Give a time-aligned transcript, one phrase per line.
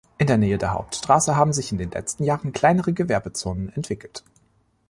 [0.17, 4.23] In der Nähe der Hauptstraße haben sich in den letzten Jahren kleinere Gewerbezonen entwickelt.